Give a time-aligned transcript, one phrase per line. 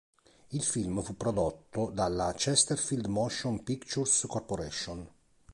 [0.47, 5.07] Il film fu prodotto dalla Chesterfield Motion Pictures Corporation.